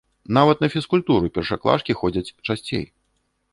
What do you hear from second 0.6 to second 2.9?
на фізкультуру першаклашкі ходзяць часцей.